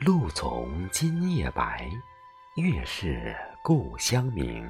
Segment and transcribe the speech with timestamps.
[0.00, 1.86] 露从今夜白，
[2.54, 4.66] 月是故乡明。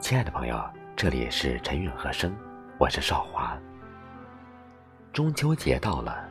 [0.00, 0.58] 亲爱的朋友，
[0.96, 2.34] 这里是陈韵和声，
[2.78, 3.54] 我是少华。
[5.12, 6.26] 中秋节到了，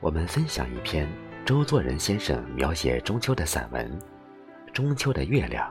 [0.00, 1.08] 我们分享一篇
[1.46, 3.88] 周作人先生描写中秋的散文
[4.72, 5.70] 《中秋的月亮》。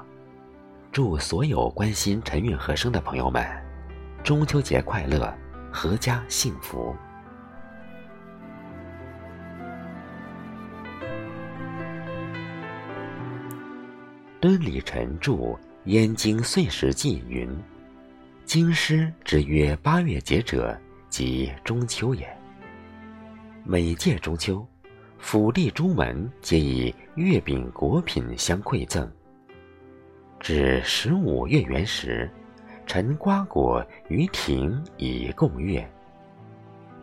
[0.93, 3.45] 祝所有关心陈韵和声的朋友们，
[4.23, 5.38] 中秋节快乐，
[5.73, 6.95] 阖家幸福。
[14.43, 15.31] 敦礼臣著
[15.85, 17.49] 《燕京岁时记》云
[18.43, 22.27] ：“京师之曰八月节者，即中秋也。
[23.63, 24.67] 每届中秋，
[25.17, 29.09] 府吏诸门皆以月饼果品相馈赠。”
[30.41, 32.29] 至十五月圆时，
[32.85, 35.89] 陈瓜果于庭以供月，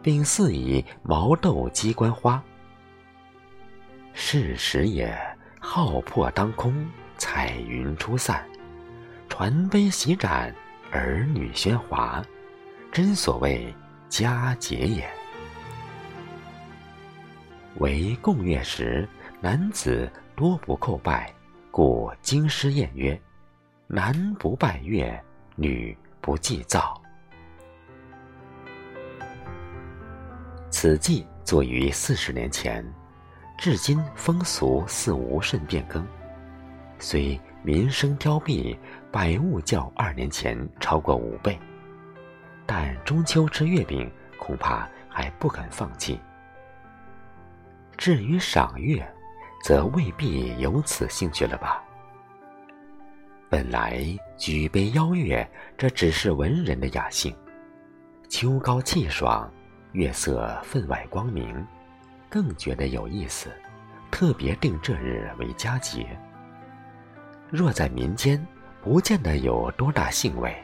[0.02, 2.45] 并赐以毛豆鸡冠花。
[4.12, 5.18] 是时也，
[5.59, 6.87] 浩破当空，
[7.21, 8.43] 彩云初散，
[9.29, 10.52] 传杯洗盏，
[10.90, 12.24] 儿女喧哗，
[12.90, 13.73] 真所谓
[14.09, 15.07] 佳节也。
[17.77, 19.07] 为供月时，
[19.38, 21.30] 男子多不叩拜，
[21.71, 23.21] 故京师谚曰。
[23.87, 25.23] 男不拜月，
[25.57, 26.99] 女不祭灶。
[30.71, 32.82] 此记作于四十年前，
[33.59, 36.07] 至今风俗似无甚变更。
[37.01, 38.76] 虽民生凋敝，
[39.10, 41.59] 百物较二年前超过五倍，
[42.66, 46.21] 但中秋吃月饼恐怕还不肯放弃。
[47.96, 49.06] 至于赏月，
[49.65, 51.82] 则未必有此兴趣了吧？
[53.48, 54.04] 本来
[54.37, 57.34] 举杯邀月，这只是文人的雅兴。
[58.28, 59.51] 秋高气爽，
[59.93, 61.66] 月色分外光明，
[62.28, 63.51] 更觉得有意思，
[64.10, 66.06] 特别定这日为佳节。
[67.50, 68.44] 若在民间，
[68.81, 70.56] 不见得有多大兴味，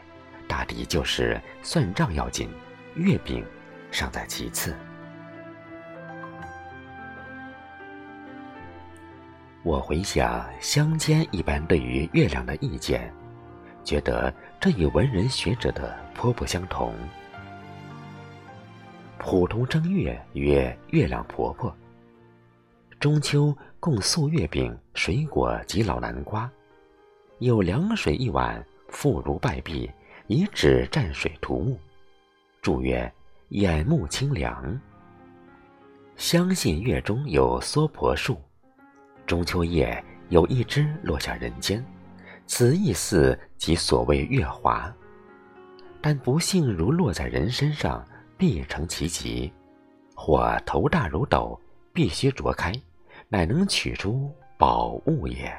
[0.46, 2.48] 大抵就是算账要紧，
[2.94, 3.44] 月饼
[3.90, 4.72] 尚在其次。
[9.64, 13.12] 我回想乡间一般对于月亮的意见，
[13.82, 16.94] 觉得这与文人学者的颇不相同。
[19.18, 21.76] 普通正月曰月亮婆婆，
[23.00, 26.48] 中秋供素月饼、水果及老南瓜，
[27.38, 29.90] 有凉水一碗，妇孺拜毕，
[30.26, 31.78] 以纸蘸水涂目，
[32.62, 33.12] 祝曰
[33.50, 34.80] 眼目清凉。
[36.16, 38.40] 相信月中有娑婆树。
[39.26, 41.84] 中秋夜有一枝落下人间，
[42.46, 44.90] 此意似即所谓月华。
[46.00, 48.02] 但不幸如落在人身上，
[48.38, 49.52] 必成其疾；
[50.14, 51.60] 或头大如斗，
[51.92, 52.72] 必须啄开，
[53.28, 55.54] 乃能取出宝物也。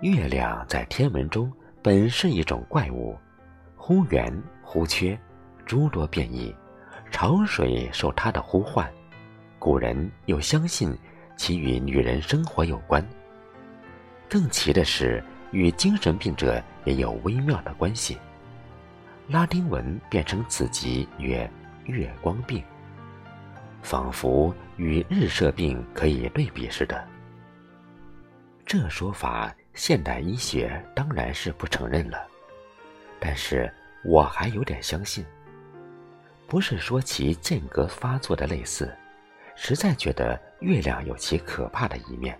[0.00, 1.50] 月亮在天文中
[1.82, 3.16] 本是一种怪物，
[3.76, 4.30] 忽圆
[4.62, 5.18] 忽缺，
[5.64, 6.54] 诸多变异。
[7.10, 8.92] 潮水受它的呼唤，
[9.58, 10.96] 古人又相信
[11.36, 13.06] 其与女人生活有关。
[14.28, 15.22] 更奇的是，
[15.52, 18.18] 与精神病者也有微妙的关系。
[19.28, 21.48] 拉丁文变成此疾曰
[21.86, 22.62] “月光病”，
[23.80, 27.06] 仿佛与日射病可以对比似的。
[28.66, 32.26] 这说法，现代医学当然是不承认了，
[33.18, 33.70] 但是
[34.04, 35.24] 我还有点相信。
[36.46, 38.94] 不是说其间隔发作的类似，
[39.56, 42.38] 实在觉得月亮有其可怕的一面。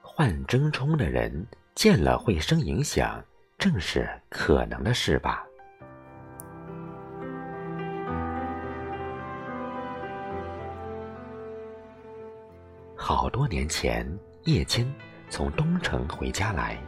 [0.00, 1.44] 患怔冲的人
[1.74, 3.22] 见了会生影响，
[3.58, 5.44] 正是可能的事吧。
[12.94, 14.06] 好多年前，
[14.44, 14.86] 叶谦
[15.28, 16.78] 从东城回家来，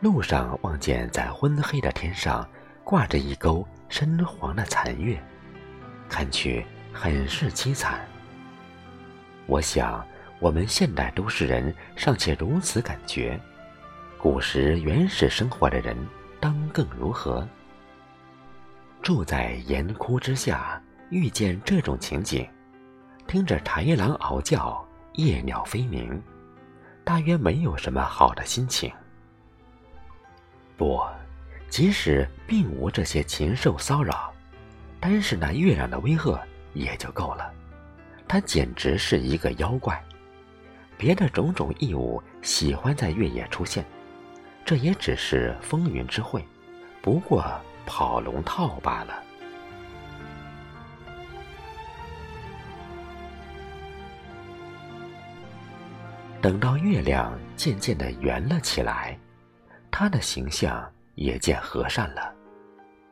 [0.00, 2.46] 路上望见在昏黑的天上
[2.82, 3.66] 挂着一钩。
[3.90, 5.22] 深黄的残月，
[6.08, 8.00] 看去很是凄惨。
[9.46, 10.04] 我想，
[10.40, 13.38] 我们现代都市人尚且如此感觉，
[14.18, 15.96] 古时原始生活的人
[16.40, 17.46] 当更如何？
[19.00, 22.44] 住在岩窟之下，遇见这种情景，
[23.28, 26.20] 听着豺狼嗷叫，夜鸟飞鸣，
[27.04, 28.92] 大约没有什么好的心情。
[30.76, 31.00] 不。
[31.70, 34.32] 即使并无这些禽兽骚扰，
[35.00, 36.40] 单是那月亮的威吓
[36.72, 37.52] 也就够了。
[38.28, 40.00] 它简直是一个妖怪。
[40.96, 43.84] 别的种种异物喜欢在月夜出现，
[44.64, 46.46] 这也只是风云之会，
[47.02, 47.44] 不过
[47.84, 49.20] 跑龙套罢了。
[56.44, 59.18] 等到月亮渐渐的圆了起来，
[59.90, 62.34] 他的形象也渐和善了。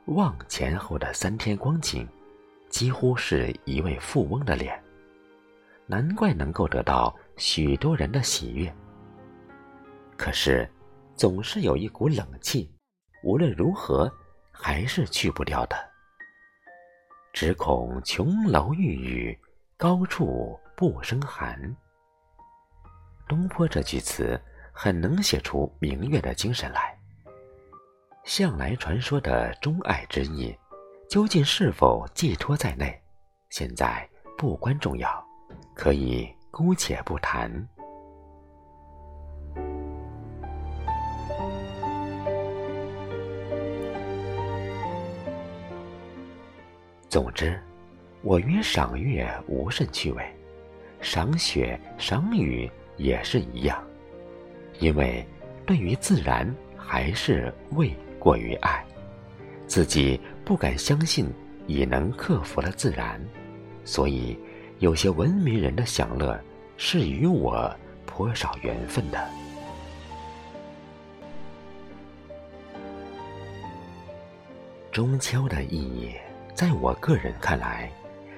[0.08, 2.06] 望前后的三天光景，
[2.68, 4.78] 几乎是一位富翁的脸。
[5.86, 8.70] 难怪能够得到许多人的喜悦。
[10.18, 10.70] 可是，
[11.16, 12.70] 总是有一股冷气，
[13.24, 14.12] 无论如何
[14.50, 15.90] 还是去不掉的。
[17.32, 19.40] 只恐琼楼玉宇，
[19.78, 21.74] 高处不胜寒。
[23.28, 24.40] 东坡这句词
[24.72, 26.96] 很能写出明月的精神来。
[28.24, 30.56] 向来传说的钟爱之意，
[31.08, 33.00] 究竟是否寄托在内，
[33.50, 34.08] 现在
[34.38, 35.26] 不关重要，
[35.74, 37.50] 可以姑且不谈。
[47.08, 47.60] 总之，
[48.22, 50.24] 我与赏月无甚趣味，
[51.00, 52.70] 赏雪、赏雨。
[52.96, 53.82] 也是一样，
[54.78, 55.26] 因为
[55.66, 58.84] 对于自然还是畏过于爱，
[59.66, 61.28] 自己不敢相信
[61.66, 63.20] 已能克服了自然，
[63.84, 64.38] 所以
[64.78, 66.38] 有些文明人的享乐
[66.76, 67.74] 是与我
[68.06, 69.28] 颇少缘分的。
[74.90, 76.12] 中秋的意义，
[76.54, 77.90] 在我个人看来，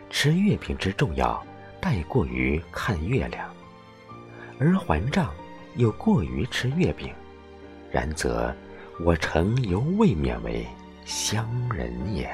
[0.09, 1.45] 吃月饼之重要，
[1.81, 3.53] 带过于看月亮。
[4.59, 5.33] 而还账
[5.77, 7.13] 又过于吃月饼，
[7.91, 8.55] 然则
[9.01, 10.67] 我诚犹未免为
[11.05, 12.31] 乡人也。